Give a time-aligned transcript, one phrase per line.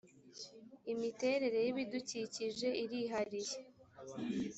[0.93, 3.57] imiterere y’ibidukikije irihariye.